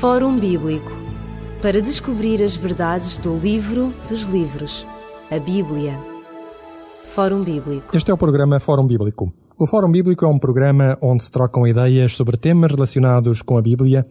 [0.00, 0.92] Fórum Bíblico
[1.62, 4.86] para descobrir as verdades do livro dos livros,
[5.30, 5.98] a Bíblia.
[7.06, 7.96] Fórum Bíblico.
[7.96, 9.32] Este é o programa Fórum Bíblico.
[9.58, 13.62] O Fórum Bíblico é um programa onde se trocam ideias sobre temas relacionados com a
[13.62, 14.06] Bíblia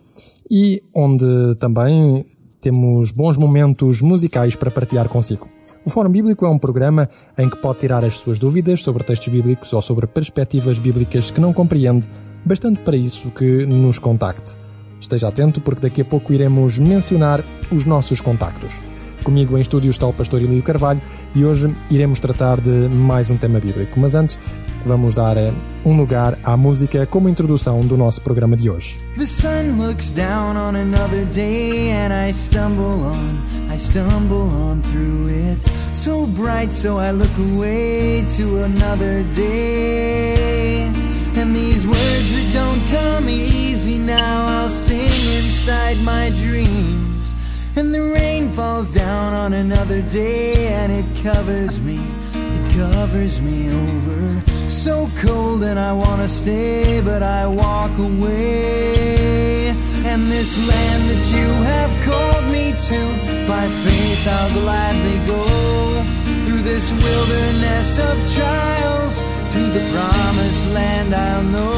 [0.50, 2.26] e onde também
[2.60, 5.47] temos bons momentos musicais para partilhar consigo.
[5.86, 9.28] O Fórum Bíblico é um programa em que pode tirar as suas dúvidas sobre textos
[9.28, 12.08] bíblicos ou sobre perspectivas bíblicas que não compreende,
[12.44, 14.63] bastante para isso que nos contacte.
[15.04, 18.80] Esteja atento porque daqui a pouco iremos mencionar os nossos contactos.
[19.21, 21.02] Comigo em estúdio está o pastor Elio Carvalho
[21.35, 23.99] e hoje iremos tratar de mais um tema bíblico.
[23.99, 24.39] Mas antes,
[24.85, 25.52] vamos dar eh,
[25.85, 28.98] um lugar à música como introdução do nosso programa de hoje.
[29.17, 35.29] The sun looks down on another day and I stumble on, I stumble on through
[35.29, 35.62] it.
[35.91, 40.88] So bright, so I look away to another day.
[41.35, 47.33] And these words that don't come easy now, I'll sing inside my dreams.
[47.75, 51.99] And the rain falls down on another day and it covers me,
[52.34, 54.41] it covers me over.
[54.70, 59.70] So cold and I wanna stay, but I walk away.
[60.05, 65.44] And this land that you have called me to, by faith I'll gladly go
[66.45, 71.73] through this wilderness of trials to the promised land I'll know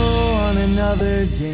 [0.48, 1.52] on another day.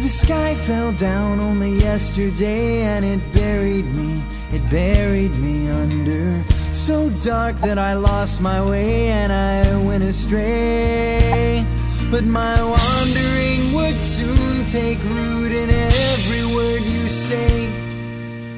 [0.00, 4.22] The sky fell down only yesterday and it buried me,
[4.54, 6.42] it buried me under.
[6.72, 11.66] So dark that I lost my way and I went astray.
[12.12, 17.64] But my wandering would soon take root in every word you say.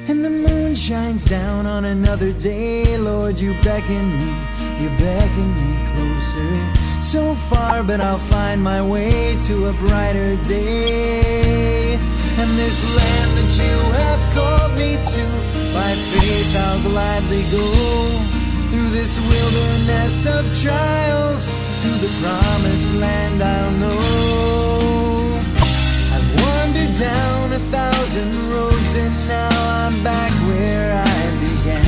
[0.09, 2.97] And the moon shines down on another day.
[2.97, 4.33] Lord, you beckon me,
[4.81, 7.01] you beckon me closer.
[7.01, 11.93] So far, but I'll find my way to a brighter day.
[12.37, 15.23] And this land that you have called me to,
[15.73, 17.67] by faith I'll gladly go
[18.69, 23.99] through this wilderness of trials to the promised land I'll know.
[26.15, 31.85] I've wandered down a thousand roads and now I'm back where I began.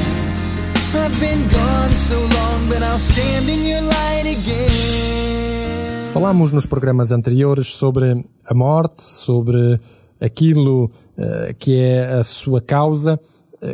[1.03, 6.14] I've been gone so long, but I'll stand in your light again.
[6.14, 9.79] Falámos nos programas anteriores sobre a morte, sobre
[10.19, 13.19] aquilo uh, que é a sua causa,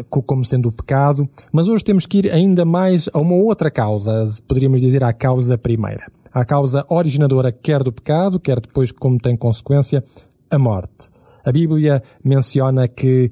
[0.09, 4.25] como sendo o pecado, mas hoje temos que ir ainda mais a uma outra causa,
[4.47, 6.11] poderíamos dizer a causa primeira.
[6.33, 10.03] A causa originadora quer do pecado, quer depois como tem consequência
[10.49, 11.09] a morte.
[11.45, 13.29] A Bíblia menciona que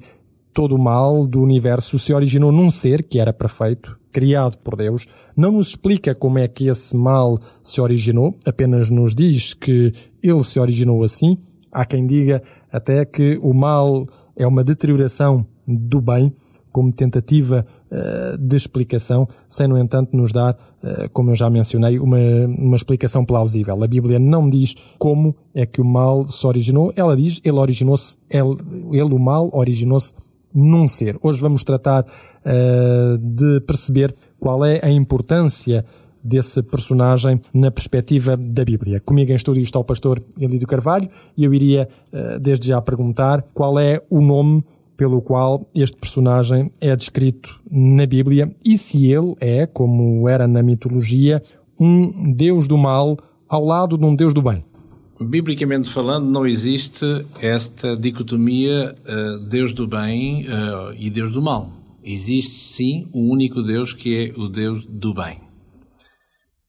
[0.52, 5.06] todo o mal do universo se originou num ser que era perfeito, criado por Deus.
[5.36, 9.92] Não nos explica como é que esse mal se originou, apenas nos diz que
[10.22, 11.34] ele se originou assim.
[11.72, 16.32] Há quem diga até que o mal é uma deterioração do bem,
[16.72, 21.98] como tentativa uh, de explicação, sem, no entanto, nos dar, uh, como eu já mencionei,
[21.98, 23.84] uma, uma explicação plausível.
[23.84, 28.16] A Bíblia não diz como é que o mal se originou, ela diz, ele originou-se,
[28.30, 28.56] ele,
[28.90, 30.14] ele, o mal, originou-se
[30.54, 31.18] num ser.
[31.22, 35.84] Hoje vamos tratar uh, de perceber qual é a importância
[36.24, 39.00] desse personagem na perspectiva da Bíblia.
[39.00, 41.88] Comigo em estúdio está o pastor Elídio Carvalho e eu iria
[42.40, 44.62] desde já perguntar qual é o nome
[45.02, 50.62] pelo qual este personagem é descrito na Bíblia e se ele é, como era na
[50.62, 51.42] mitologia,
[51.76, 53.18] um Deus do mal
[53.48, 54.64] ao lado de um Deus do bem.
[55.20, 57.04] Biblicamente falando, não existe
[57.40, 61.72] esta dicotomia uh, Deus do bem uh, e Deus do mal.
[62.04, 65.40] Existe sim um único Deus que é o Deus do bem.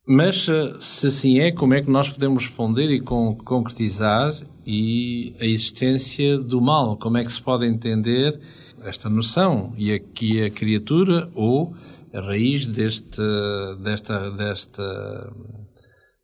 [0.07, 4.33] Mas uh, se assim é, como é que nós podemos responder e con concretizar
[4.65, 6.97] e a existência do mal?
[6.97, 8.39] Como é que se pode entender
[8.83, 11.75] esta noção e aqui a criatura ou
[12.13, 13.21] a raiz deste,
[13.81, 15.33] desta, desta,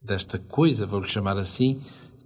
[0.02, 1.82] desta coisa, vou-lhe chamar assim,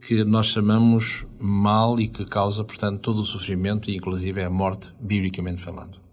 [0.05, 4.93] que nós chamamos mal e que causa, portanto, todo o sofrimento e inclusive a morte,
[4.99, 6.03] biblicamente falando.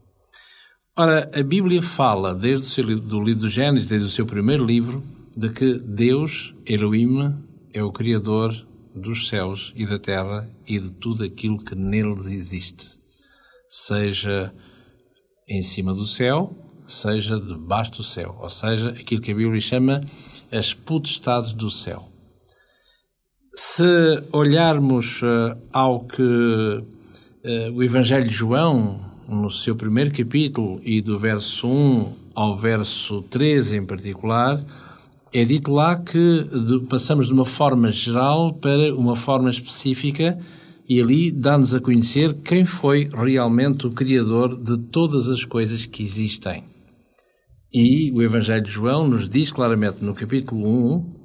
[0.97, 4.65] Ora, a Bíblia fala, desde o seu, do livro do Gênesis, desde o seu primeiro
[4.65, 5.03] livro,
[5.37, 7.35] de que Deus, Elohim,
[7.73, 8.55] é o Criador
[9.01, 13.01] dos céus e da terra e de tudo aquilo que neles existe.
[13.69, 14.53] Seja
[15.49, 16.55] em cima do céu,
[16.87, 18.37] seja debaixo do céu.
[18.41, 20.03] Ou seja, aquilo que a Bíblia chama
[20.53, 22.09] as potestades do céu.
[23.55, 31.01] Se olharmos uh, ao que uh, o Evangelho de João no seu primeiro capítulo e
[31.01, 34.65] do verso 1 ao verso 13 em particular,
[35.33, 40.39] é dito lá que de, passamos de uma forma geral para uma forma específica
[40.89, 46.03] e ali dá-nos a conhecer quem foi realmente o Criador de todas as coisas que
[46.03, 46.65] existem.
[47.73, 50.67] E o Evangelho de João nos diz claramente no capítulo
[50.97, 51.21] 1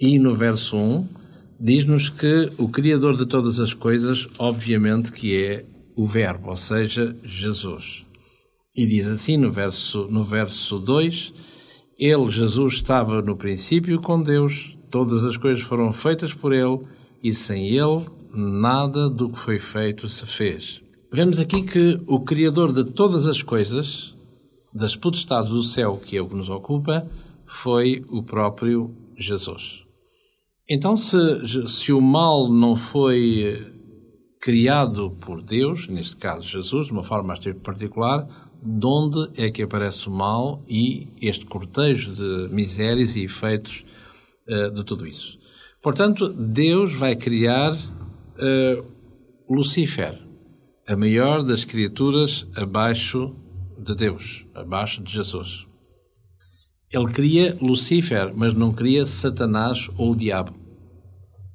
[0.00, 1.08] e no verso 1,
[1.58, 5.64] diz-nos que o Criador de todas as coisas, obviamente, que é
[5.96, 8.04] o Verbo, ou seja, Jesus.
[8.76, 11.32] E diz assim no verso, no verso 2:
[11.98, 16.80] Ele, Jesus, estava no princípio com Deus, todas as coisas foram feitas por Ele,
[17.22, 20.80] e sem Ele nada do que foi feito se fez.
[21.12, 24.14] Vemos aqui que o Criador de todas as coisas,
[24.72, 27.08] das potestades do céu, que é o que nos ocupa,
[27.46, 29.82] foi o próprio Jesus.
[30.68, 31.16] Então, se,
[31.66, 33.74] se o mal não foi
[34.40, 40.08] criado por Deus, neste caso Jesus, de uma forma particular, de onde é que aparece
[40.08, 43.84] o mal e este cortejo de misérias e efeitos
[44.48, 45.38] uh, de tudo isso.
[45.82, 48.84] Portanto, Deus vai criar uh,
[49.48, 50.18] Lucifer,
[50.86, 53.34] a maior das criaturas abaixo
[53.78, 55.66] de Deus, abaixo de Jesus.
[56.90, 60.54] Ele cria Lucifer, mas não cria Satanás ou o diabo.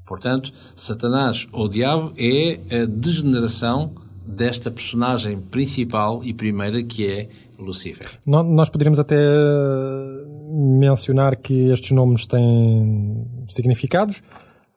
[0.05, 7.29] Portanto, Satanás ou o diabo é a degeneração desta personagem principal e primeira que é
[7.57, 8.19] Lucifer.
[8.25, 9.17] Nós poderíamos até
[10.49, 14.21] mencionar que estes nomes têm significados.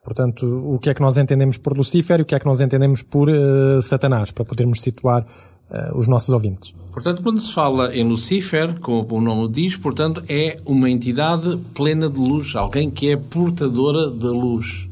[0.03, 2.61] Portanto, o que é que nós entendemos por Lucifer e o que é que nós
[2.61, 6.73] entendemos por uh, Satanás, para podermos situar uh, os nossos ouvintes.
[6.93, 12.09] Portanto, quando se fala em Lucifer, como o nome diz, portanto, é uma entidade plena
[12.09, 14.87] de luz, alguém que é portadora da luz.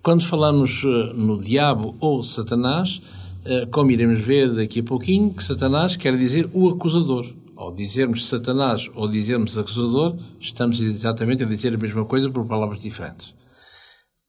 [0.00, 3.21] Quando falamos uh, no diabo ou Satanás, eh,
[3.70, 7.26] como iremos ver daqui a pouquinho, que Satanás quer dizer o acusador.
[7.56, 12.82] Ao dizermos Satanás ou dizermos acusador, estamos exatamente a dizer a mesma coisa por palavras
[12.82, 13.34] diferentes.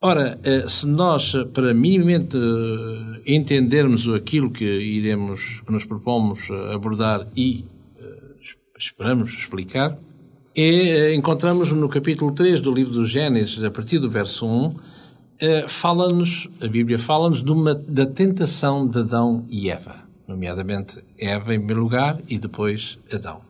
[0.01, 7.27] Ora, eh, se nós, para minimamente eh, entendermos aquilo que iremos, que nos propomos abordar
[7.36, 7.66] e
[8.77, 9.98] esperamos explicar,
[10.56, 14.75] é, encontramos no capítulo 3 do livro do Gênesis, a partir do verso 1,
[15.39, 17.44] eh, fala-nos, a Bíblia fala-nos
[17.88, 19.95] da tentação de Adão e Eva,
[20.27, 23.41] nomeadamente Eva em primeiro lugar e depois Adão.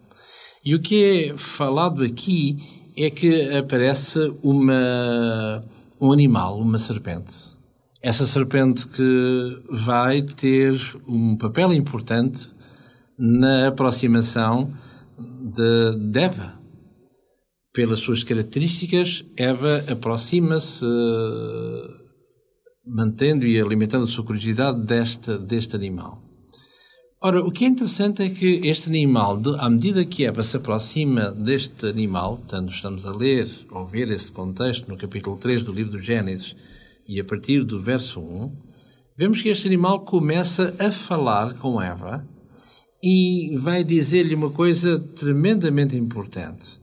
[0.65, 2.57] E o que é falado aqui
[2.95, 5.61] é que aparece uma,
[5.99, 7.35] um animal, uma serpente.
[8.01, 12.49] Essa serpente que vai ter um papel importante
[13.17, 14.71] na aproximação
[15.17, 16.62] de, de Eva
[17.73, 20.85] pelas suas características, Eva aproxima-se,
[22.85, 26.21] mantendo e alimentando a sua curiosidade deste, deste animal.
[27.19, 31.31] Ora, o que é interessante é que este animal, à medida que Eva se aproxima
[31.31, 35.93] deste animal, portanto, estamos a ler ou ver esse contexto no capítulo 3 do livro
[35.93, 36.55] do Gênesis
[37.07, 38.51] e a partir do verso 1,
[39.17, 42.27] vemos que este animal começa a falar com Eva
[43.01, 46.82] e vai dizer-lhe uma coisa tremendamente importante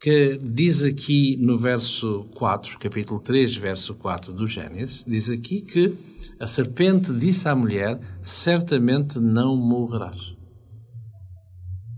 [0.00, 5.94] que diz aqui no verso 4, capítulo 3, verso 4 do Gênesis, diz aqui que
[6.38, 10.34] a serpente disse à mulher: Certamente não morrerás.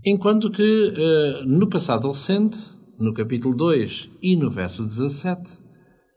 [0.05, 2.57] Enquanto que eh, no passado recente,
[2.97, 5.61] no capítulo 2 e no verso 17,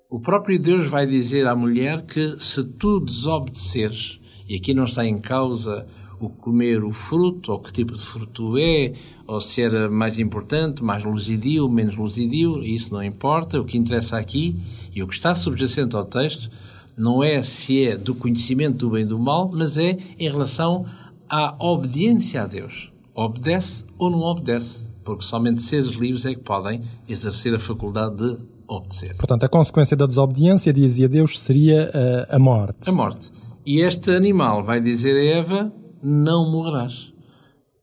[0.08, 5.04] o próprio Deus vai dizer à mulher que se tu desobedeceres, e aqui não está
[5.04, 5.86] em causa
[6.26, 8.92] o comer o fruto, ou que tipo de fruto é,
[9.26, 13.60] ou se era mais importante, mais luzidio, menos luzidio, isso não importa.
[13.60, 14.56] O que interessa aqui,
[14.94, 16.50] e o que está subjacente ao texto,
[16.96, 20.84] não é se é do conhecimento do bem e do mal, mas é em relação
[21.28, 22.92] à obediência a Deus.
[23.14, 28.36] Obedece ou não obedece, porque somente seres livres é que podem exercer a faculdade de
[28.66, 29.16] obedecer.
[29.16, 32.88] Portanto, a consequência da desobediência, dizia Deus, seria uh, a morte.
[32.88, 33.30] A morte.
[33.64, 35.72] E este animal vai dizer a Eva:
[36.02, 37.12] não morrerás.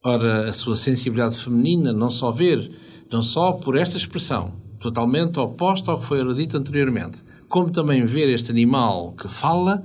[0.04, 2.72] Ora, a sua sensibilidade feminina, não só ver,
[3.12, 8.30] não só por esta expressão, totalmente oposta ao que foi dito anteriormente, como também ver
[8.30, 9.84] este animal que fala,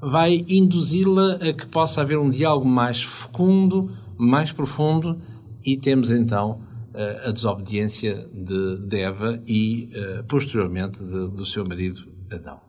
[0.00, 5.18] vai induzi-la a que possa haver um diálogo mais fecundo, mais profundo,
[5.64, 6.60] e temos então
[7.26, 12.63] a desobediência de Eva e, eh, posteriormente, do seu marido Adão.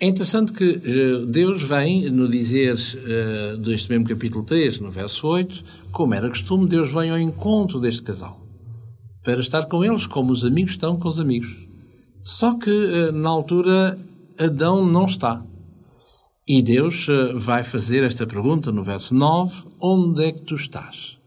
[0.00, 5.26] É interessante que eh, Deus vem no dizer uh, deste mesmo capítulo 3, no verso
[5.26, 8.40] 8, como era costume, Deus vem ao encontro deste casal
[9.24, 11.54] para estar com eles como os amigos estão com os amigos.
[12.22, 13.98] Só que uh, na altura
[14.38, 15.44] Adão não está.
[16.46, 21.18] E Deus eh, vai fazer esta pergunta no verso 9: Onde é que tu estás?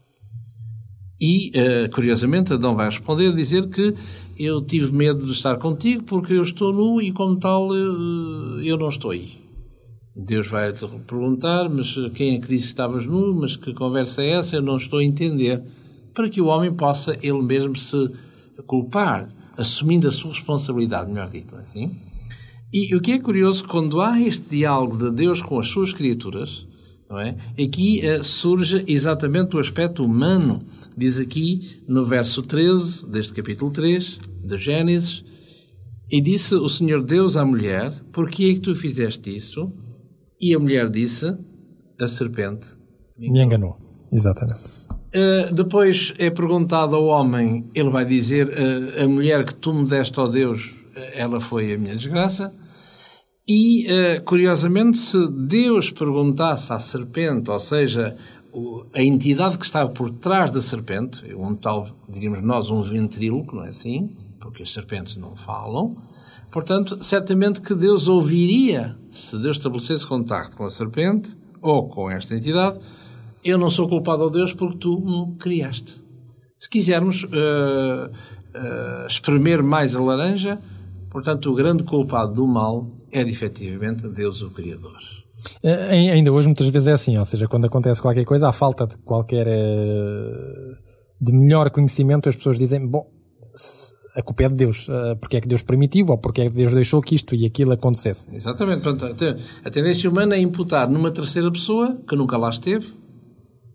[1.20, 3.94] E, uh, curiosamente, Adão vai responder, dizer que
[4.44, 8.76] eu tive medo de estar contigo porque eu estou nu e, como tal, uh, eu
[8.76, 9.40] não estou aí.
[10.14, 13.34] Deus vai te perguntar, mas quem é que disse que estavas nu?
[13.34, 14.56] Mas que conversa é essa?
[14.56, 15.62] Eu não estou a entender.
[16.12, 18.10] Para que o homem possa ele mesmo se
[18.66, 21.90] culpar, assumindo a sua responsabilidade, melhor dito, é assim?
[22.72, 26.66] E o que é curioso, quando há este diálogo de Deus com as suas criaturas,
[27.18, 27.36] é?
[27.62, 30.64] Aqui uh, surge exatamente o aspecto humano.
[30.96, 35.24] Diz aqui no verso 13 deste capítulo 3 de Gênesis:
[36.10, 39.72] E disse o Senhor Deus à mulher: Por que é que tu fizeste isso?
[40.40, 41.36] E a mulher disse:
[42.00, 42.66] A serpente
[43.16, 43.40] me enganou.
[43.40, 43.76] Me enganou.
[44.12, 44.82] Exatamente.
[45.14, 49.86] Uh, depois é perguntado ao homem, ele vai dizer: uh, A mulher que tu me
[49.86, 50.74] deste, ó Deus,
[51.14, 52.52] ela foi a minha desgraça.
[53.46, 58.16] E, uh, curiosamente, se Deus perguntasse à serpente, ou seja,
[58.94, 63.64] a entidade que estava por trás da serpente, um tal, diríamos nós, um ventríloco, não
[63.64, 64.10] é assim?
[64.42, 65.96] Porque as serpentes não falam.
[66.50, 72.34] Portanto, certamente que Deus ouviria, se Deus estabelecesse contacto com a serpente ou com esta
[72.34, 72.78] entidade,
[73.44, 76.02] eu não sou culpado ao Deus porque tu me criaste.
[76.58, 80.60] Se quisermos uh, uh, espremer mais a laranja,
[81.10, 84.98] portanto, o grande culpado do mal era efetivamente Deus o Criador.
[85.62, 88.86] É, ainda hoje muitas vezes é assim, ou seja, quando acontece qualquer coisa, à falta
[88.86, 90.74] de qualquer eh,
[91.20, 93.04] de melhor conhecimento, as pessoas dizem, bom,
[94.14, 96.56] a culpa é de Deus, eh, porque é que Deus permitiu ou porque é que
[96.56, 98.28] Deus deixou que isto e aquilo acontecesse.
[98.34, 99.24] Exatamente, portanto,
[99.64, 102.86] a tendência humana é imputar numa terceira pessoa, que nunca lá esteve,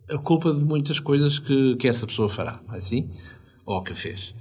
[0.09, 3.09] a culpa de muitas coisas que, que essa pessoa fará, é assim?
[3.65, 4.33] Ou que fez.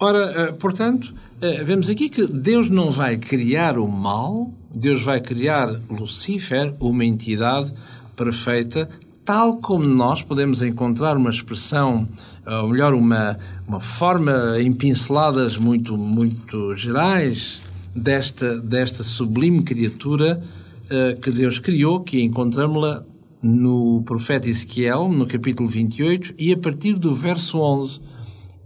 [0.00, 5.20] Ora, eh, portanto, eh, vemos aqui que Deus não vai criar o mal, Deus vai
[5.20, 7.72] criar Lucifer, uma entidade
[8.16, 8.88] perfeita,
[9.28, 12.08] tal como nós podemos encontrar uma expressão,
[12.46, 17.60] ou melhor, uma, uma forma em pinceladas muito, muito gerais
[17.94, 20.42] desta, desta sublime criatura
[20.84, 23.04] uh, que Deus criou, que encontramos-la
[23.42, 28.00] no profeta Ezequiel, no capítulo 28, e a partir do verso 11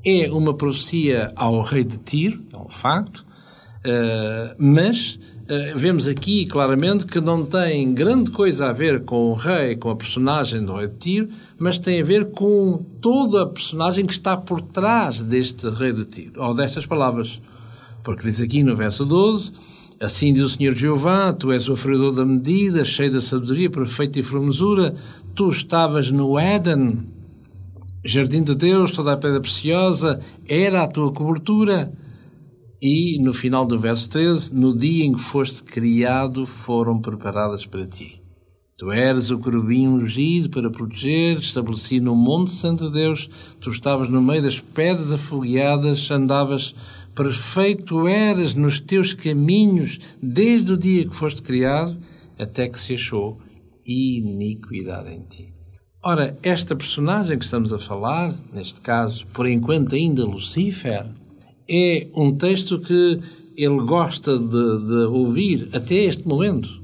[0.07, 3.27] é uma profecia ao rei de Tiro, é um facto,
[3.85, 5.32] eh, mas eh,
[5.77, 9.97] vemos aqui claramente que não tem grande coisa a ver com o rei, com a
[9.97, 11.29] personagem do rei de Tiro,
[11.59, 16.05] mas tem a ver com toda a personagem que está por trás deste rei de
[16.05, 17.41] Tiro, ou destas palavras.
[18.03, 19.53] Porque diz aqui no verso 12:
[20.01, 24.19] Assim diz o Senhor Jeová, tu és o oferidor da medida, cheio da sabedoria, perfeito
[24.19, 24.95] e formosura,
[25.35, 27.07] tu estavas no Éden,
[28.05, 30.19] Jardim de Deus, toda a pedra preciosa,
[30.49, 31.93] era a tua cobertura.
[32.85, 37.87] E no final do verso 13, no dia em que foste criado, foram preparadas para
[37.87, 38.21] ti.
[38.77, 44.09] Tu eras o querubim ungido para proteger, estabeleci no Monte Santo de Deus, tu estavas
[44.09, 46.75] no meio das pedras afogueadas, andavas
[47.15, 51.97] perfeito eras nos teus caminhos, desde o dia que foste criado,
[52.37, 53.39] até que se achou
[53.87, 55.55] iniquidade em ti.
[56.03, 61.07] Ora, esta personagem que estamos a falar, neste caso, por enquanto ainda Lucifer,
[61.69, 63.21] é um texto que
[63.57, 66.81] ele gosta de, de ouvir até este momento,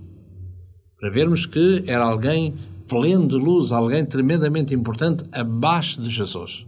[0.99, 2.55] para vermos que era alguém
[2.89, 6.67] pleno de luz, alguém tremendamente importante abaixo de Jesus.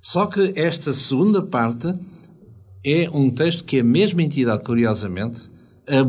[0.00, 1.94] Só que esta segunda parte
[2.84, 5.50] é um texto que a mesma entidade, curiosamente,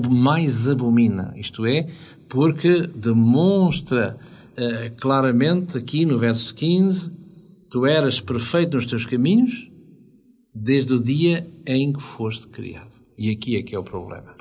[0.10, 1.34] mais abomina.
[1.36, 1.88] Isto é,
[2.28, 4.18] porque demonstra
[4.58, 7.12] uh, claramente aqui no verso 15:
[7.70, 9.70] Tu eras perfeito nos teus caminhos
[10.54, 13.02] desde o dia em que foste criado.
[13.18, 14.36] E aqui é que é o problema.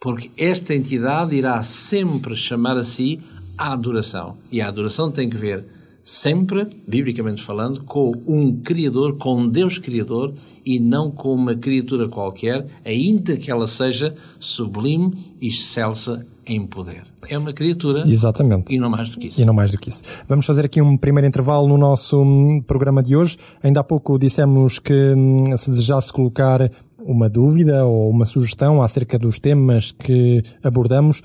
[0.00, 3.20] Porque esta entidade irá sempre chamar a si
[3.56, 4.36] a adoração.
[4.50, 5.64] E a adoração tem que ver
[6.02, 12.08] sempre, biblicamente falando, com um Criador, com um Deus Criador e não com uma criatura
[12.08, 17.04] qualquer, ainda que ela seja sublime e excelsa em poder.
[17.28, 18.02] É uma criatura.
[18.06, 18.74] Exatamente.
[18.74, 19.40] E não mais do que isso.
[19.40, 20.02] E não mais do que isso.
[20.28, 23.36] Vamos fazer aqui um primeiro intervalo no nosso hum, programa de hoje.
[23.62, 26.68] Ainda há pouco dissemos que hum, se desejasse colocar
[27.04, 31.22] uma dúvida ou uma sugestão acerca dos temas que abordamos,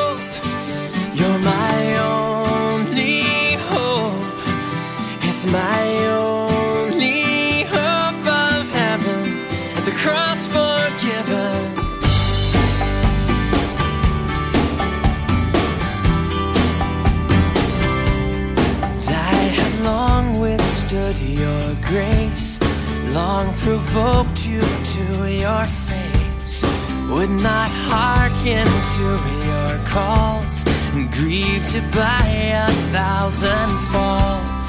[23.14, 26.62] Long provoked you to your face.
[27.10, 28.66] Would not hearken
[28.96, 29.06] to
[29.48, 30.64] your calls,
[31.10, 34.66] grieved by a thousand falls.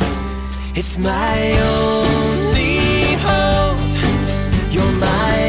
[0.76, 1.38] It's my
[1.80, 3.80] only hope.
[4.74, 5.43] You're my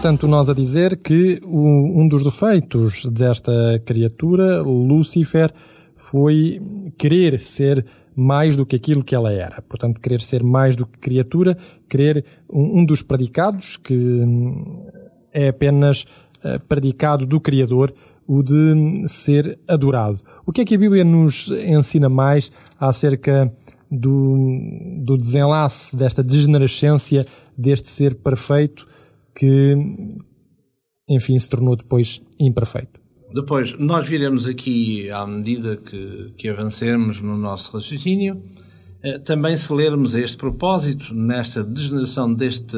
[0.00, 5.52] portanto, nós a dizer que um dos defeitos desta criatura, Lúcifer,
[5.94, 6.58] foi
[6.96, 7.84] querer ser
[8.16, 9.60] mais do que aquilo que ela era.
[9.60, 11.54] Portanto, querer ser mais do que criatura,
[11.86, 14.86] querer um, um dos predicados que hum,
[15.34, 16.06] é apenas
[16.42, 17.92] eh, predicado do Criador,
[18.26, 20.18] o de hum, ser adorado.
[20.46, 23.52] O que é que a Bíblia nos ensina mais acerca
[23.90, 24.34] do,
[24.96, 28.86] do desenlace desta degenerescência deste ser perfeito
[29.40, 29.74] que,
[31.08, 33.00] enfim, se tornou depois imperfeito?
[33.32, 38.42] Depois, nós viremos aqui, à medida que, que avancemos no nosso raciocínio,
[39.02, 42.76] eh, também se lermos a este propósito, nesta degeneração deste,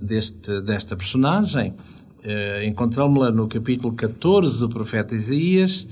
[0.00, 1.74] deste, desta personagem,
[2.22, 5.84] eh, encontramos-la no capítulo 14 do profeta Isaías,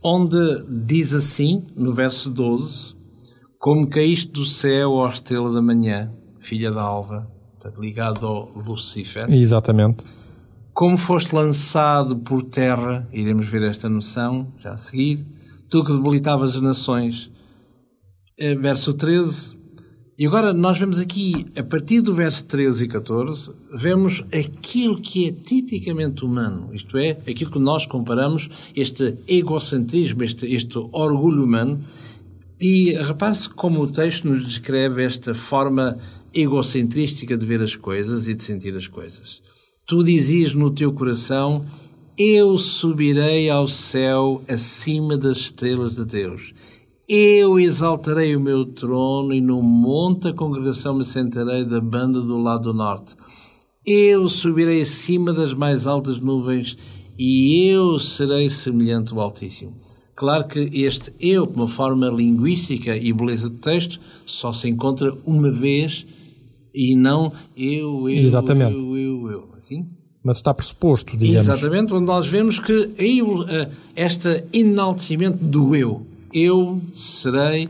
[0.00, 0.36] onde
[0.68, 2.94] diz assim, no verso 12,
[3.58, 7.39] como caíste do céu, ó estrela da manhã, filha da alva,
[7.78, 10.04] ligado ao Lucifer, Exatamente.
[10.72, 15.26] como foste lançado por terra, iremos ver esta noção já a seguir,
[15.68, 17.30] tu que debilitavas as nações.
[18.38, 19.60] Eh, Verso 13.
[20.20, 25.26] E agora nós vemos aqui, a partir do verso 13 e 14, vemos aquilo que
[25.26, 31.82] é tipicamente humano, isto é, aquilo que nós comparamos, este egocentrismo, este, este orgulho humano.
[32.60, 35.96] E repare-se como o texto nos descreve esta forma
[36.34, 39.42] egocentrística de ver as coisas e de sentir as coisas.
[39.86, 41.64] Tu dizias no teu coração:
[42.16, 46.54] Eu subirei ao céu acima das estrelas de Deus.
[47.08, 52.38] Eu exaltarei o meu trono e no monte da congregação me sentarei da banda do
[52.38, 53.16] lado norte.
[53.84, 56.78] Eu subirei acima das mais altas nuvens
[57.18, 59.74] e eu serei semelhante ao Altíssimo.
[60.14, 65.12] Claro que este eu, de uma forma linguística e beleza de texto, só se encontra
[65.24, 66.06] uma vez
[66.74, 68.74] e não eu, eu, Exatamente.
[68.74, 69.48] eu, eu, eu.
[69.56, 69.86] Assim?
[70.22, 71.48] Mas está pressuposto, digamos.
[71.48, 76.06] Exatamente, onde nós vemos que aí, eh, este enaltecimento do eu.
[76.32, 77.68] Eu serei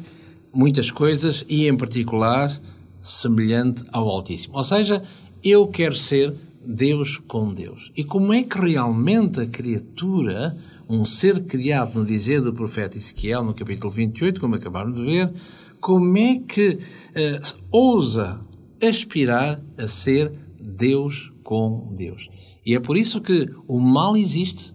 [0.52, 2.60] muitas coisas e, em particular,
[3.00, 4.56] semelhante ao Altíssimo.
[4.56, 5.02] Ou seja,
[5.44, 6.34] eu quero ser
[6.64, 7.90] Deus com Deus.
[7.96, 10.56] E como é que realmente a criatura,
[10.88, 15.32] um ser criado no dizer do profeta Ezequiel, no capítulo 28, como acabaram de ver,
[15.80, 16.78] como é que
[17.14, 18.40] eh, ousa
[18.82, 22.28] aspirar a ser Deus com Deus?
[22.64, 24.74] E é por isso que o mal existe,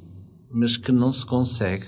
[0.51, 1.85] mas que não se consegue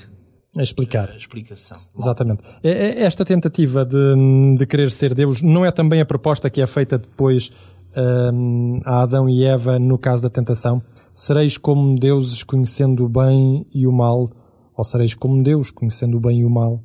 [0.56, 1.10] A explicar.
[1.12, 1.77] a explicação.
[1.97, 2.43] Exatamente.
[2.63, 2.69] É-
[3.01, 6.67] é- Esta tentativa de, de querer ser Deus não é também a proposta que é
[6.67, 7.51] feita depois
[8.34, 10.82] hum, a Adão e Eva no caso da tentação?
[11.13, 14.30] Sereis como deuses conhecendo o bem e o mal,
[14.75, 16.84] ou sereis como Deus conhecendo o bem e o mal?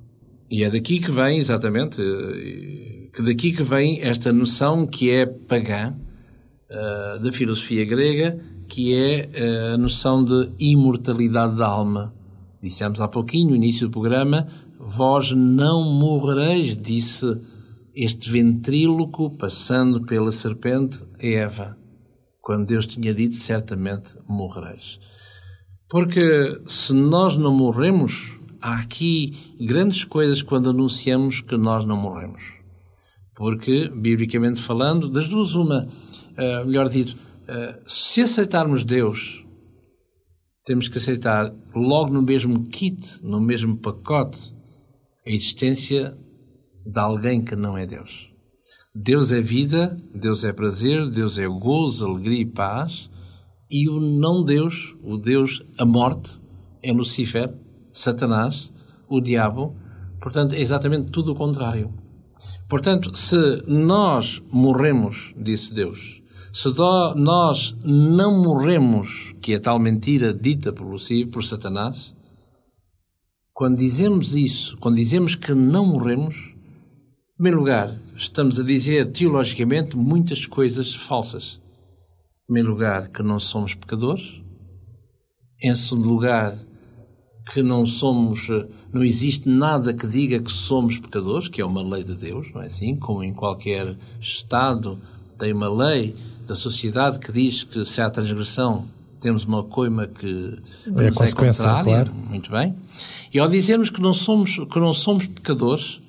[0.53, 5.25] E é daqui que vem, exatamente, eh, que daqui que vem esta noção que é
[5.25, 5.97] pagã
[6.69, 8.39] eh, da filosofia grega,
[8.69, 12.15] que é eh, a noção de imortalidade da alma.
[12.63, 14.47] Dissemos há pouquinho, no início do programa,
[14.79, 17.41] vós não morrereis, disse
[17.97, 21.79] este ventríloco passando pela serpente Eva,
[22.43, 24.99] quando Deus tinha dito certamente morrereis.
[25.89, 32.59] Porque se nós não morremos, há aqui grandes coisas quando anunciamos que nós não morremos.
[33.35, 35.89] Porque, biblicamente falando, das duas, uma,
[36.37, 37.17] ah, melhor dito,
[37.49, 39.45] ah, se aceitarmos Deus,
[40.65, 44.53] temos que aceitar logo no mesmo kit, no mesmo pacote,
[45.27, 46.17] a existência
[46.87, 48.31] de alguém que não é Deus.
[48.95, 53.09] Deus é vida, Deus é prazer, Deus é gozo, alegria e paz,
[53.71, 56.41] e o não Deus, o Deus, a morte,
[56.83, 57.53] é Lucifer,
[57.93, 58.71] Satanás,
[59.09, 59.77] o diabo.
[60.21, 61.93] Portanto, é exatamente tudo o contrário.
[62.69, 66.69] Portanto, se nós morremos, disse Deus, se
[67.17, 72.15] nós não morremos, que é tal mentira dita por Lucifer, por Satanás,
[73.53, 76.53] quando dizemos isso, quando dizemos que não morremos,
[77.33, 81.61] em primeiro lugar, estamos a dizer teologicamente muitas coisas falsas.
[82.43, 84.41] Em primeiro lugar, que não somos pecadores.
[85.63, 86.59] Em segundo lugar,
[87.51, 91.83] que não somos, eh, não existe nada que diga que somos pecadores, que é uma
[91.83, 92.95] lei de Deus, não é assim?
[92.97, 94.99] Como em qualquer Estado
[95.39, 96.15] tem uma lei
[96.47, 98.87] da sociedade que diz que se há transgressão
[99.21, 101.85] temos uma coima que É a consequência, contrária.
[101.85, 102.13] claro.
[102.29, 102.75] Muito bem.
[103.33, 106.01] E ao dizermos que não somos, que não somos pecadores,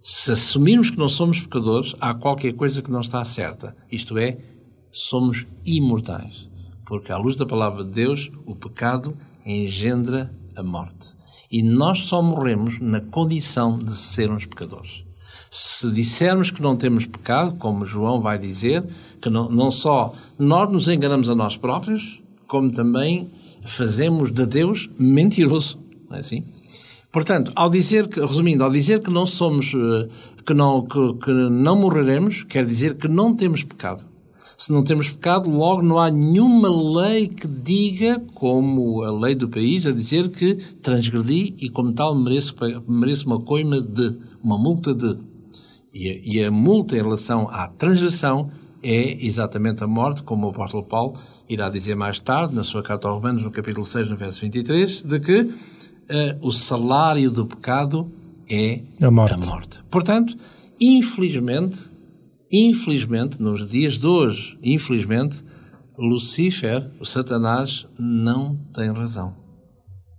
[0.00, 3.76] se assumirmos que não somos pecadores, há qualquer coisa que não está certa.
[3.92, 4.38] Isto é,
[4.90, 6.48] somos imortais.
[6.86, 11.14] Porque, à luz da palavra de Deus, o pecado engendra a morte.
[11.50, 15.04] E nós só morremos na condição de sermos pecadores.
[15.50, 18.84] Se dissermos que não temos pecado, como João vai dizer,
[19.20, 23.30] que não, não só nós nos enganamos a nós próprios, como também
[23.64, 25.78] fazemos de Deus mentiroso.
[26.08, 26.44] Não é assim?
[27.12, 30.08] Portanto, ao dizer que, resumindo, ao dizer que não somos, eh,
[30.44, 34.04] que não, que, que não morreremos, quer dizer que não temos pecado.
[34.56, 36.68] Se não temos pecado, logo não há nenhuma
[37.00, 42.14] lei que diga, como a lei do país, a dizer que transgredi e, como tal,
[42.14, 42.54] mereço,
[42.88, 45.18] mereço uma coima de, uma multa de.
[45.92, 48.50] E a, e a multa em relação à transgressão
[48.82, 53.08] é exatamente a morte, como o apóstolo Paulo irá dizer mais tarde, na sua carta
[53.08, 55.50] aos Romanos, no capítulo 6, no verso 23, de que
[56.08, 58.10] eh, o salário do pecado
[58.48, 58.80] é
[59.46, 59.82] A morte.
[59.90, 60.36] Portanto,
[60.80, 61.90] infelizmente,
[62.50, 65.44] infelizmente, nos dias de hoje, infelizmente,
[65.98, 69.34] Lucifer, o Satanás, não tem razão.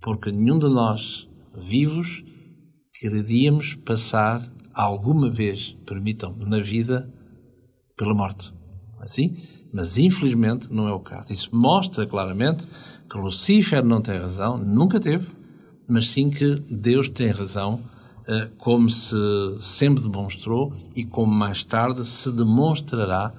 [0.00, 2.24] Porque nenhum de nós, vivos,
[2.94, 4.42] quereríamos passar
[4.74, 7.12] alguma vez, permitam-me, na vida,
[7.96, 8.52] pela morte.
[9.00, 9.36] Assim?
[9.72, 11.32] Mas infelizmente não é o caso.
[11.32, 12.66] Isso mostra claramente
[13.08, 15.28] que Lucifer não tem razão, nunca teve,
[15.88, 17.80] mas sim que Deus tem razão,
[18.58, 19.16] como se
[19.60, 23.32] sempre demonstrou e como mais tarde se demonstrará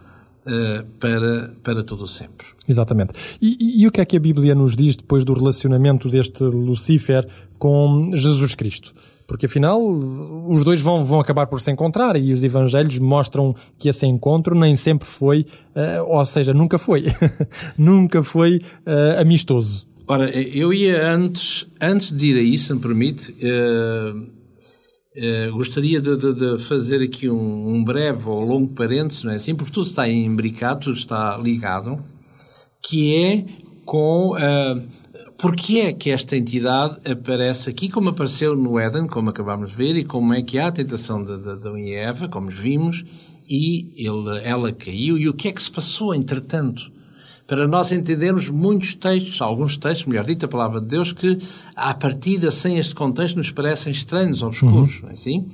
[0.46, 2.48] eh, para, para todo o sempre.
[2.68, 3.14] Exatamente.
[3.42, 6.44] E, e- e o que é que a Bíblia nos diz depois do relacionamento deste
[6.44, 8.94] Lucifer com Jesus Cristo?
[9.28, 13.88] Porque afinal os dois vão, vão acabar por se encontrar e os evangelhos mostram que
[13.90, 17.06] esse encontro nem sempre foi, eh, ou seja, nunca foi,
[17.78, 19.88] nunca foi eh, amistoso.
[20.08, 24.14] Ora, eu ia antes, antes de ir a isso, se me permite, eh,
[25.22, 29.36] eh, gostaria de, de- de fazer aqui um, um breve ou longo parênteses, não é
[29.36, 29.56] assim?
[29.56, 32.04] Porque tudo está imbricado, tudo está ligado,
[32.82, 33.46] que é
[33.86, 34.32] com.
[34.36, 35.00] Uh,
[35.38, 39.96] porque é que esta entidade aparece aqui, como apareceu no Éden, como acabámos de ver,
[39.96, 43.06] e como é que há a tentação de Adão e Eva, como vimos,
[43.50, 46.92] e ele, ela caiu, e o que é que se passou entretanto?
[47.50, 51.40] Para nós entendermos muitos textos, alguns textos, melhor dito, a palavra de Deus, que
[51.76, 55.50] à partida, sem este contexto, nos parecem estranhos, obscuros, não é assim?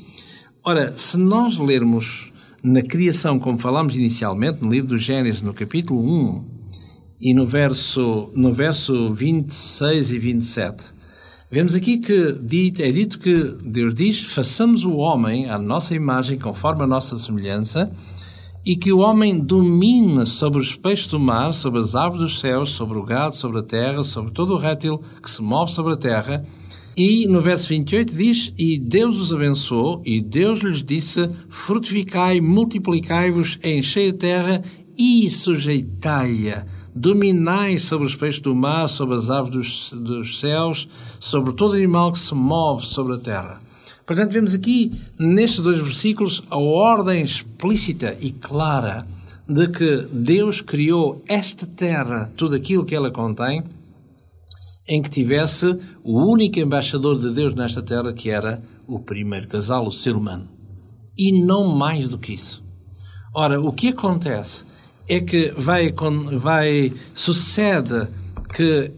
[0.62, 6.02] Ora, se nós lermos na criação, como falámos inicialmente, no livro do Gênesis, no capítulo
[6.02, 6.44] 1,
[7.22, 10.84] e no verso, no verso 26 e 27,
[11.50, 12.14] vemos aqui que
[12.84, 17.90] é dito que Deus diz, façamos o homem à nossa imagem, conforme a nossa semelhança,
[18.66, 22.72] e que o homem domine sobre os peixes do mar, sobre as aves dos céus,
[22.72, 25.98] sobre o gado, sobre a terra, sobre todo o réptil que se move sobre a
[25.98, 26.44] terra.
[26.98, 33.60] E no verso 28 diz: E Deus os abençoou, e Deus lhes disse: Frutificai, multiplicai-vos,
[33.64, 34.64] enchei a terra
[34.98, 36.66] e sujeitai-a.
[36.96, 40.88] Dominai sobre os peixes do mar, sobre as aves dos, dos céus,
[41.20, 43.65] sobre todo animal que se move sobre a terra.
[44.06, 49.06] Portanto, vemos aqui, nestes dois versículos, a ordem explícita e clara
[49.48, 53.64] de que Deus criou esta terra, tudo aquilo que ela contém,
[54.88, 59.88] em que tivesse o único embaixador de Deus nesta terra, que era o primeiro casal,
[59.88, 60.48] o ser humano.
[61.18, 62.64] E não mais do que isso.
[63.34, 64.66] Ora, o que acontece
[65.10, 65.94] é que vai,
[66.38, 68.08] vai sucede
[68.56, 68.92] que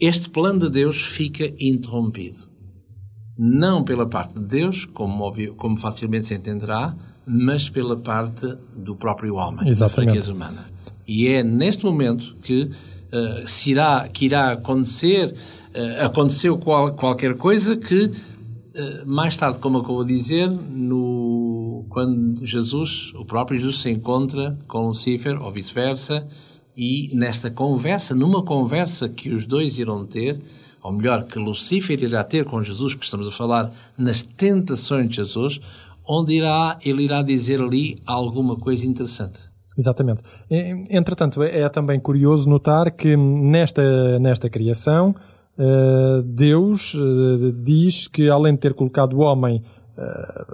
[0.00, 2.43] este plano de Deus fica interrompido.
[3.36, 6.94] Não pela parte de Deus, como, óbvio, como facilmente se entenderá,
[7.26, 10.06] mas pela parte do próprio homem, Exatamente.
[10.06, 10.66] da fraqueza humana.
[11.06, 15.34] E é neste momento que uh, se irá, que irá acontecer,
[15.74, 18.12] uh, aconteceu qual, qualquer coisa que uh,
[19.06, 24.86] mais tarde, como acabou de dizer, no, quando Jesus, o próprio Jesus, se encontra com
[24.86, 26.26] Lucifer, ou vice-versa,
[26.76, 30.40] e nesta conversa, numa conversa que os dois irão ter,
[30.82, 35.16] ou melhor, que Lucifer irá ter com Jesus, que estamos a falar nas tentações de
[35.16, 35.60] Jesus,
[36.06, 39.52] onde irá, ele irá dizer ali alguma coisa interessante.
[39.76, 40.22] Exatamente.
[40.90, 45.14] Entretanto, é, é também curioso notar que nesta, nesta criação,
[45.58, 49.62] eh, Deus eh, diz que, além de ter colocado o homem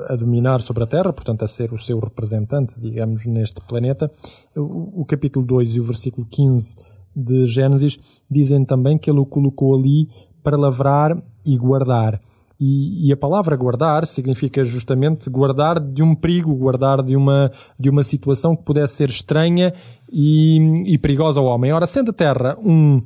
[0.09, 4.11] a dominar sobre a Terra, portanto, a ser o seu representante, digamos, neste planeta,
[4.57, 6.76] o, o capítulo 2 e o versículo 15
[7.14, 7.98] de Gênesis
[8.31, 10.09] dizem também que ele o colocou ali
[10.42, 12.20] para lavrar e guardar.
[12.59, 17.88] E, e, a palavra guardar significa justamente guardar de um perigo, guardar de uma, de
[17.88, 19.72] uma situação que pudesse ser estranha
[20.12, 21.72] e, e perigosa ao homem.
[21.72, 23.03] Ora, sendo a Terra um,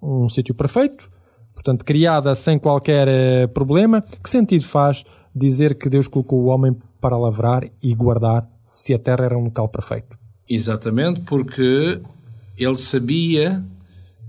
[0.00, 1.10] um sítio perfeito,
[1.54, 6.76] portanto, criada sem qualquer eh, problema, que sentido faz dizer que Deus colocou o homem
[7.00, 10.16] para lavrar e guardar se a Terra era um local perfeito?
[10.48, 12.00] Exatamente, porque
[12.56, 13.64] ele sabia,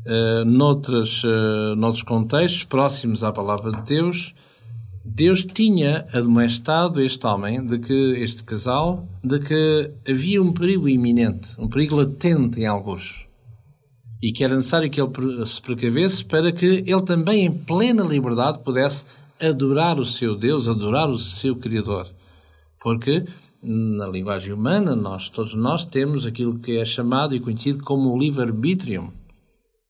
[0.06, 4.34] uh, noutros, uh, noutros contextos próximos à palavra de Deus,
[5.08, 11.50] Deus tinha admoestado este homem, de que este casal, de que havia um perigo iminente,
[11.60, 13.24] um perigo latente em alguns.
[14.22, 18.60] E que era necessário que ele se precavesse para que ele também, em plena liberdade,
[18.64, 19.06] pudesse
[19.42, 22.08] adorar o seu Deus, adorar o seu Criador.
[22.82, 23.26] Porque
[23.62, 28.20] na linguagem humana, nós, todos nós temos aquilo que é chamado e conhecido como o
[28.20, 29.12] livre-arbítrio.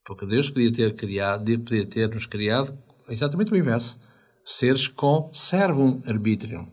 [0.05, 2.77] Porque Deus podia ter criado, podia ter nos criado
[3.10, 3.99] exatamente o inverso.
[4.45, 6.67] Seres com servum arbítrio.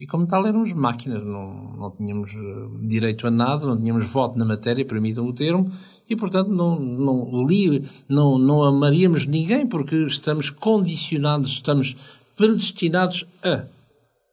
[0.00, 4.38] E como tal éramos máquinas, não, não tínhamos eh, direito a nada, não tínhamos voto
[4.38, 5.72] na matéria, permitam o termo,
[6.08, 11.96] e portanto não, não, li, não, não amaríamos ninguém porque estamos condicionados, estamos
[12.36, 13.64] predestinados a,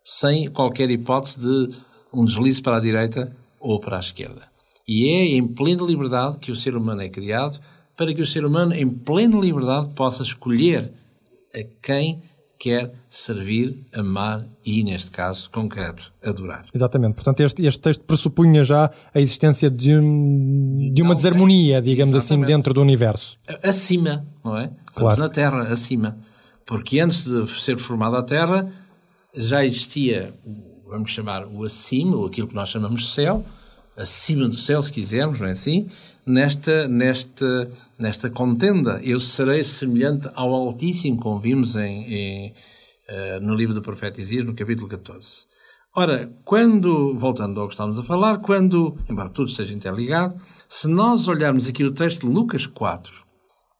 [0.04, 1.76] sem qualquer hipótese de
[2.14, 4.44] um deslize para a direita ou para a esquerda.
[4.88, 7.60] E é em plena liberdade que o ser humano é criado,
[7.98, 10.92] para que o ser humano, em plena liberdade, possa escolher
[11.54, 12.22] a quem
[12.58, 16.66] quer servir, amar e, neste caso concreto, adorar.
[16.74, 17.16] Exatamente.
[17.16, 19.92] Portanto, este, este texto pressupunha já a existência de,
[20.92, 22.44] de uma não, desarmonia, digamos assim, exatamente.
[22.46, 23.38] assim, dentro do universo.
[23.62, 24.64] Acima, não é?
[24.66, 25.20] Estamos claro.
[25.22, 26.18] na Terra, acima.
[26.66, 28.72] Porque antes de ser formada a Terra,
[29.36, 30.34] já existia
[30.88, 33.44] vamos chamar o acima, ou aquilo que nós chamamos de céu,
[33.98, 35.88] acima do céu, se quisermos, não é assim?
[36.28, 42.54] Nesta, nesta, nesta contenda, eu serei semelhante ao Altíssimo, como vimos em, em
[43.08, 45.46] uh, no livro do profeta Isaías, no capítulo 14.
[45.96, 51.28] Ora, quando, voltando ao que estamos a falar, quando, embora tudo esteja interligado, se nós
[51.28, 53.24] olharmos aqui o texto de Lucas 4, uh,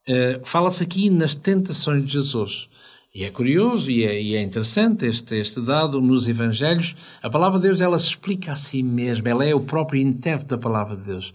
[0.08, 2.68] eh, fala-se aqui nas tentações de Jesus.
[3.16, 6.94] E é curioso e é, e é, interessante este, este dado nos Evangelhos.
[7.22, 9.30] A palavra de Deus, ela se explica a si mesma.
[9.30, 11.32] Ela é o próprio intérprete da palavra de Deus.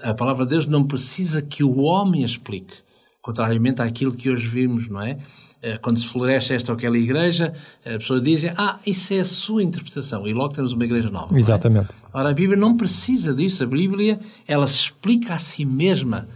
[0.00, 2.72] A palavra de Deus não precisa que o homem a explique.
[3.20, 5.18] Contrariamente àquilo que hoje vimos, não é?
[5.60, 7.52] Eh, quando se floresce esta ou aquela igreja,
[7.84, 10.26] a pessoa diz, ah, isso é a sua interpretação.
[10.26, 11.34] E logo temos uma igreja nova.
[11.34, 11.38] É?
[11.38, 11.90] Exatamente.
[11.90, 12.08] É?
[12.10, 13.62] Ora, a Bíblia não precisa disso.
[13.62, 16.26] A Bíblia, ela se explica a si mesma.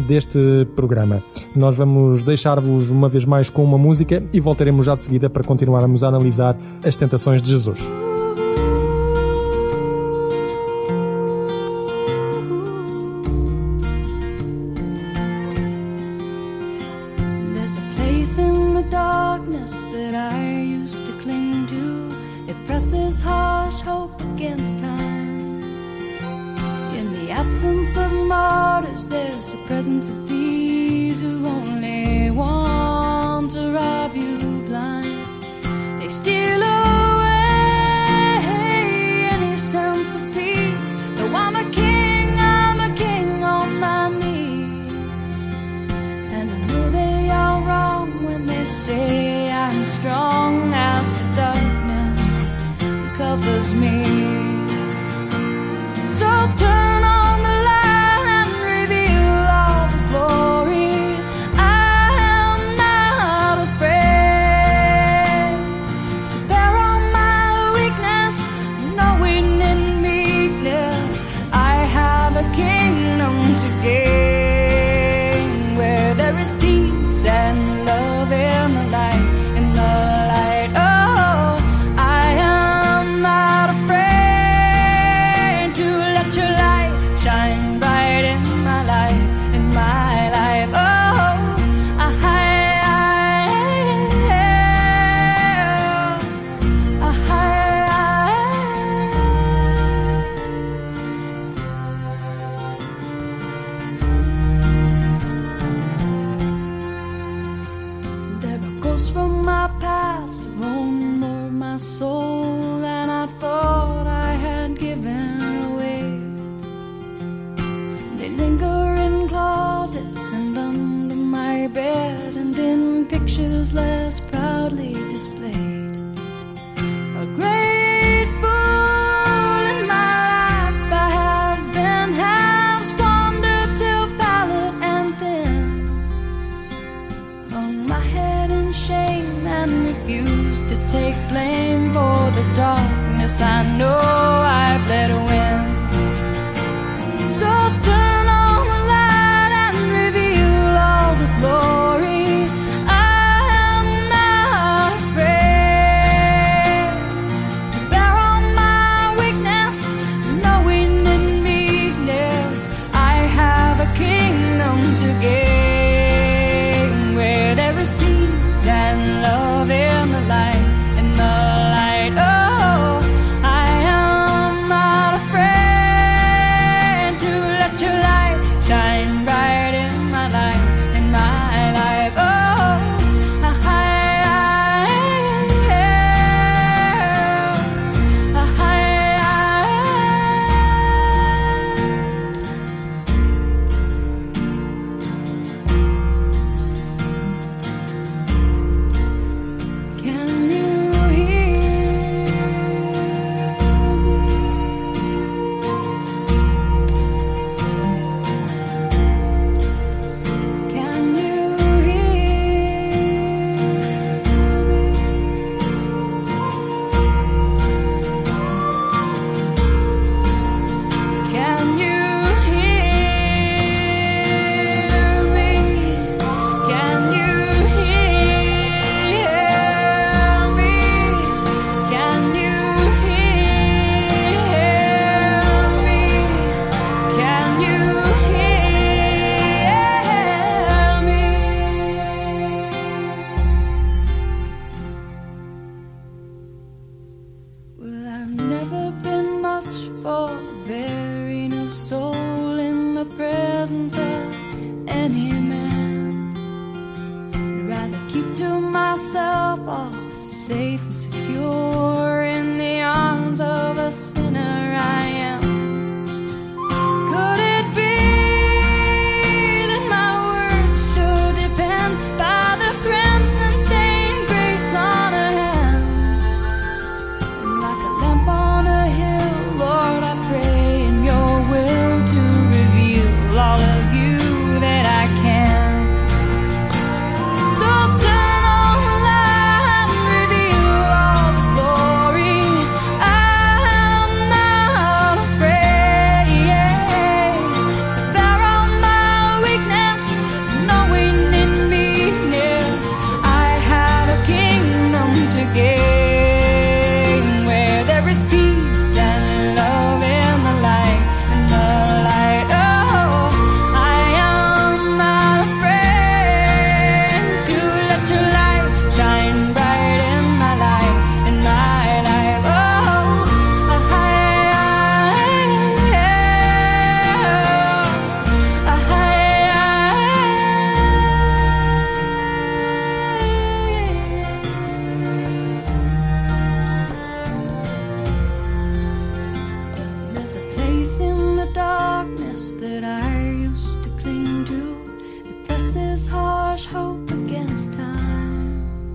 [0.06, 1.22] deste programa.
[1.54, 5.44] Nós vamos deixar-vos uma vez mais com uma música e voltaremos já de seguida para
[5.44, 8.09] continuarmos a analisar as tentações de Jesus.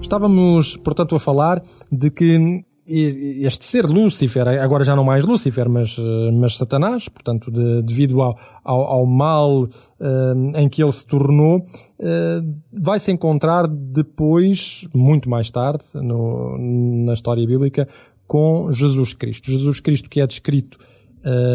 [0.09, 5.97] Estávamos, portanto, a falar de que este ser Lúcifer, agora já não mais Lúcifer, mas,
[5.97, 9.67] eh, mas Satanás, portanto, de- devido ao, ao, ao mal
[9.99, 11.65] eh, em que ele se tornou,
[11.99, 12.39] eh,
[12.71, 16.55] vai se encontrar depois, muito mais tarde, no-
[17.03, 17.87] na história bíblica,
[18.27, 19.49] com Jesus Cristo.
[19.49, 20.77] Jesus Cristo que é descrito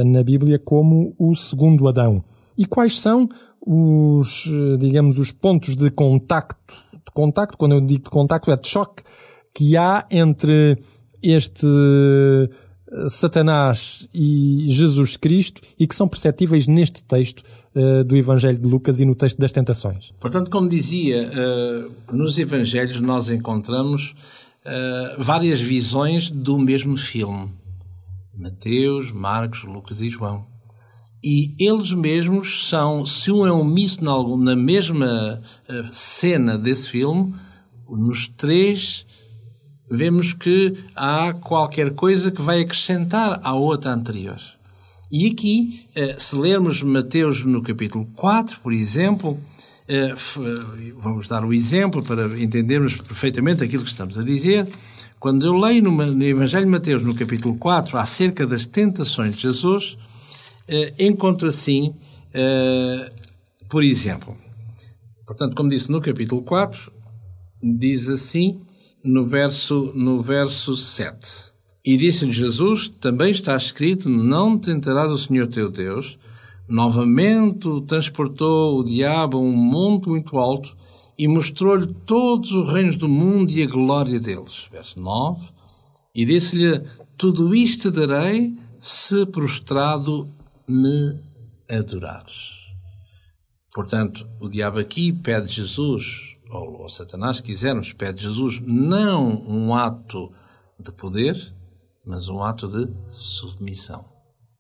[0.05, 2.25] na Bíblia como o segundo Adão.
[2.59, 3.29] E quais são
[3.65, 6.75] os, digamos, os pontos de contacto,
[7.07, 9.03] de contacto, quando eu digo de contacto é de choque,
[9.55, 10.79] que há entre
[11.23, 17.43] este eh, Satanás e Jesus Cristo e que são perceptíveis neste texto
[17.75, 20.13] eh, do Evangelho de Lucas e no texto das tentações.
[20.19, 24.15] Portanto, como dizia, eh, nos Evangelhos nós encontramos
[24.65, 27.51] eh, várias visões do mesmo filme.
[28.37, 30.50] Mateus, Marcos, Lucas e João.
[31.23, 37.35] E eles mesmos são, se um é omisso algum- na mesma eh, cena desse filme,
[37.89, 39.05] nos três
[39.91, 44.39] vemos que há qualquer coisa que vai acrescentar à outra anterior.
[45.13, 49.39] E aqui, eh, se lermos Mateus no capítulo 4, por exemplo,
[49.89, 50.15] eh,
[50.99, 54.67] vamos dar o exemplo para entendermos perfeitamente aquilo que estamos a dizer.
[55.19, 59.99] Quando eu leio no Evangelho de Mateus, no capítulo 4, acerca das tentações de Jesus,
[60.71, 61.93] eh, encontro assim,
[62.33, 63.13] eh,
[63.69, 64.37] por exemplo,
[65.27, 66.93] portanto, como disse no capítulo 4,
[67.61, 68.61] diz assim
[69.03, 71.53] no verso, no verso 7.
[71.85, 76.19] E disse-lhe Jesus, também está escrito, não tentarás o Senhor teu Deus.
[76.69, 80.77] Novamente transportou o diabo a um monte muito alto
[81.19, 84.69] e mostrou-lhe todos os reinos do mundo e a glória deles.
[84.71, 85.49] Verso 9.
[86.15, 86.81] E disse-lhe,
[87.17, 90.29] tudo isto darei se prostrado
[90.71, 91.21] me
[91.71, 92.61] adorares.
[93.73, 100.33] Portanto, o diabo aqui pede Jesus, ou, Satanás, se quisermos, pede Jesus não um ato
[100.79, 101.55] de poder,
[102.05, 104.05] mas um ato de submissão.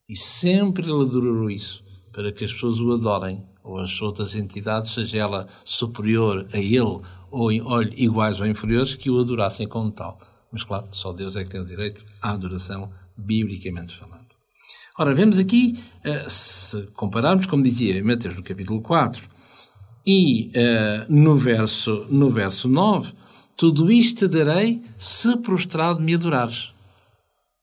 [0.09, 4.93] E sempre ele adorou isso, para que as pessoas o adorem, ou as outras entidades,
[4.93, 6.81] seja ela superior a ele,
[7.31, 10.19] ou ou iguais ou inferiores, que o adorassem como tal.
[10.53, 14.20] Mas claro, só Deus é que tem o direito à adoração, biblicamente falando.
[15.01, 19.27] Ora, vemos aqui, eh, se compararmos, como dizia Mateus no capítulo 4,
[20.07, 23.15] e eh, no, verso, no verso 9,
[23.57, 26.75] tudo isto te darei se prostrado me adorares.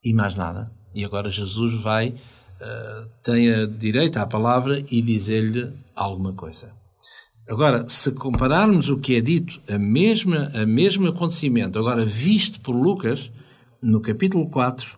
[0.04, 0.72] E mais nada.
[0.96, 2.16] E agora Jesus vai,
[2.60, 6.74] eh, tem a direito à palavra e dizer-lhe alguma coisa.
[7.48, 12.74] Agora, se compararmos o que é dito, a mesma, a mesmo acontecimento, agora visto por
[12.76, 13.30] Lucas,
[13.80, 14.98] no capítulo 4,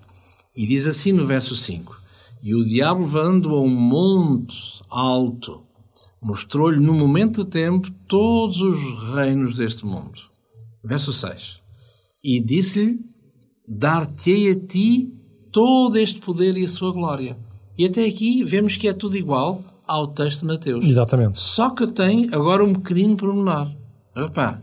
[0.55, 1.99] e diz assim no verso 5:
[2.41, 5.63] E o diabo, levando a um monte alto,
[6.21, 10.21] mostrou-lhe no momento do tempo todos os reinos deste mundo.
[10.83, 11.59] Verso 6:
[12.23, 12.99] E disse-lhe:
[13.67, 15.13] Dar-te-ei a ti
[15.51, 17.37] todo este poder e a sua glória.
[17.77, 20.85] E até aqui vemos que é tudo igual ao texto de Mateus.
[20.85, 21.39] Exatamente.
[21.39, 23.71] Só que tem agora um pequenino pormenor.
[24.15, 24.59] Repare,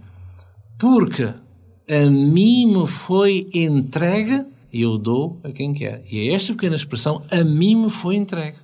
[0.78, 4.46] porque a mim me foi entregue
[4.76, 6.04] e eu dou a quem quer.
[6.10, 8.58] E é esta pequena expressão, a mim me foi entregue.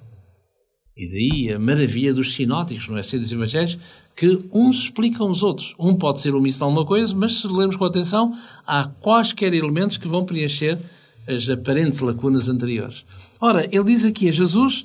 [0.94, 3.02] E daí a maravilha dos sinóticos, não é?
[3.02, 3.78] Ser dos evangelhos,
[4.14, 5.74] que uns explicam os outros.
[5.78, 8.36] Um pode ser omisso de alguma coisa, mas se lermos com atenção,
[8.66, 10.78] há quaisquer elementos que vão preencher
[11.26, 13.06] as aparentes lacunas anteriores.
[13.40, 14.84] Ora, ele diz aqui a Jesus: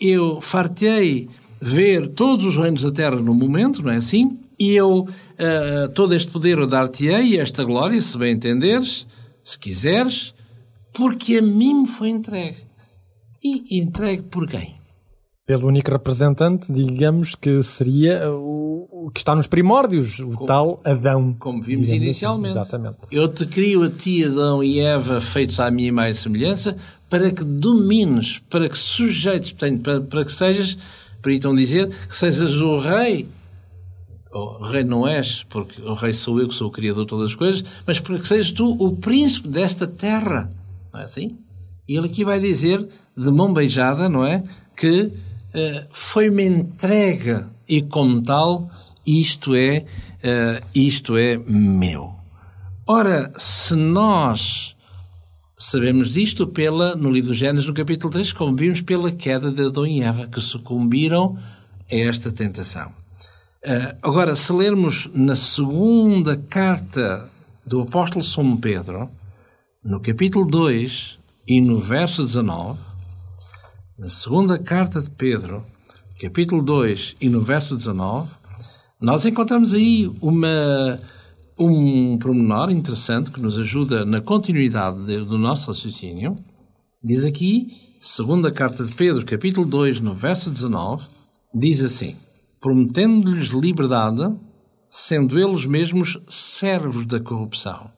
[0.00, 1.28] Eu fartei
[1.60, 4.36] ver todos os reinos da terra no momento, não é assim?
[4.58, 9.06] E eu, uh, todo este poder eu dar-te-ei, esta glória, se bem entenderes,
[9.44, 10.33] se quiseres,
[10.94, 12.56] porque a mim me foi entregue.
[13.42, 14.76] E entregue por quem?
[15.46, 20.80] Pelo único representante, digamos que seria o, o que está nos primórdios, o Como- tal
[20.82, 21.36] Adão.
[21.38, 21.96] Como vimos assim.
[21.96, 22.52] inicialmente.
[22.56, 22.96] Exatamente.
[23.10, 26.74] Eu te crio a ti, Adão e Eva, feitos à minha e semelhança,
[27.10, 30.78] para que domines, para que sujeites, portanto, para, para que sejas,
[31.20, 33.28] permitam dizer, que sejas o rei.
[34.32, 37.26] O rei não és, porque o rei sou eu que sou o criador de todas
[37.32, 40.50] as coisas, mas para que sejas tu o príncipe desta terra.
[40.94, 41.36] Não é assim?
[41.88, 42.86] E ele aqui vai dizer,
[43.16, 44.44] de mão beijada, não é?
[44.76, 45.10] Que
[45.52, 48.70] eh, foi-me entregue e, como tal,
[49.04, 49.86] isto é,
[50.22, 52.14] eh, isto é meu.
[52.86, 54.76] Ora, se nós
[55.56, 59.66] sabemos disto pela, no livro do Gênesis, no capítulo 3, como vimos pela queda de
[59.66, 61.36] Adão e Eva, que sucumbiram
[61.90, 62.92] a esta tentação.
[63.66, 67.28] Ah, agora, se lermos na segunda carta
[67.66, 69.10] do apóstolo São Pedro,
[69.84, 72.78] no capítulo 2 e no verso 19,
[73.98, 75.62] na segunda carta de Pedro,
[76.20, 78.30] capítulo 2 e no verso 19,
[78.98, 80.98] nós encontramos aí uma,
[81.58, 86.38] um pormenor interessante que nos ajuda na continuidade de- do nosso raciocínio.
[87.02, 87.68] Diz aqui,
[88.00, 91.04] segunda carta de Pedro, capítulo 2, no verso 19,
[91.54, 92.16] diz assim:
[92.58, 94.34] Prometendo-lhes liberdade,
[94.88, 97.90] sendo eles mesmos servos da corrupção.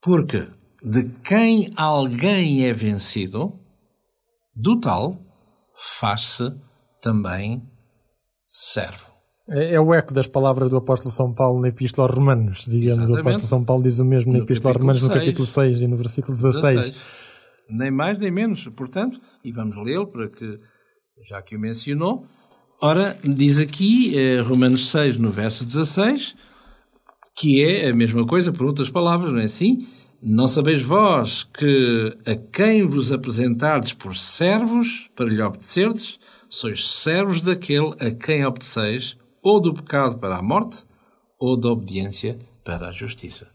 [0.00, 0.46] Porque
[0.82, 3.52] de quem alguém é vencido,
[4.54, 5.16] do tal
[5.74, 6.52] faz-se
[7.00, 7.62] também
[8.46, 9.10] servo.
[9.48, 12.64] É, é o eco das palavras do apóstolo São Paulo na Epístola aos Romanos.
[12.68, 13.20] Digamos, o Exatamente.
[13.20, 15.18] apóstolo São Paulo diz o mesmo na No Epístola aos Romanos, no seis.
[15.20, 16.76] capítulo 6 e no versículo 16.
[16.76, 17.02] 16.
[17.70, 20.58] Nem mais nem menos, portanto, e vamos lê-lo para que,
[21.28, 22.26] já que o mencionou.
[22.82, 26.34] Ora, diz aqui, eh, Romanos 6, no verso 16,
[27.36, 29.86] que é a mesma coisa, por outras palavras, não é assim?
[30.22, 36.18] Não sabeis vós que a quem vos apresentardes por servos, para lhe obedecerdes,
[36.48, 40.84] sois servos daquele a quem obedeceis, ou do pecado para a morte,
[41.38, 43.50] ou da obediência para a justiça.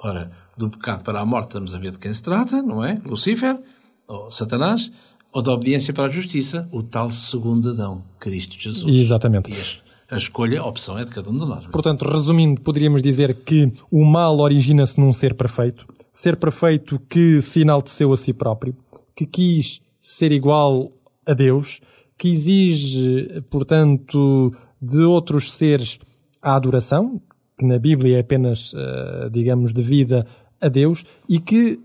[0.00, 3.00] Ora, do pecado para a morte estamos a ver de quem se trata, não é?
[3.04, 3.58] Lucifer,
[4.06, 4.92] ou Satanás,
[5.32, 8.94] ou da obediência para a justiça, o tal segundo Adão, Cristo Jesus.
[8.94, 9.82] Exatamente.
[10.08, 11.66] A, a escolha, a opção é de cada um de nós.
[11.66, 17.62] Portanto, resumindo, poderíamos dizer que o mal origina-se num ser perfeito, ser perfeito que se
[17.62, 18.76] enalteceu a si próprio,
[19.14, 20.90] que quis ser igual
[21.26, 21.80] a Deus,
[22.16, 25.98] que exige, portanto, de outros seres
[26.40, 27.20] a adoração,
[27.58, 30.26] que na Bíblia é apenas, eh, digamos, devida
[30.60, 31.80] a Deus, e que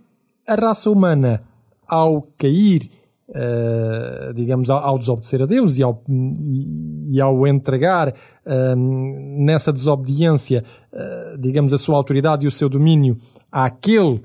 [0.48, 1.42] a raça humana,
[1.88, 2.90] ao cair
[3.34, 8.14] eh, digamos, ao, ao desobedecer a Deus e ao, e, e ao entregar
[8.46, 13.18] eh, nessa desobediência, eh, digamos, a sua autoridade e o seu domínio
[13.52, 14.22] àquele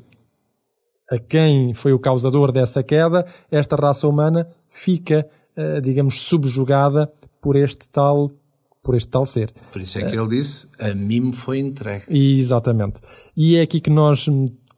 [1.11, 7.09] a quem foi o causador dessa queda, esta raça humana fica, eh, digamos, subjugada
[7.41, 8.33] por este tal,
[8.83, 9.53] por este tal ser.
[9.73, 12.05] Por isso é que ele disse, a mim me foi entregue.
[12.09, 13.01] Exatamente.
[13.37, 14.27] E é aqui que nós